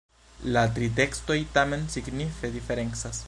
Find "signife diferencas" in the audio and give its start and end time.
1.97-3.19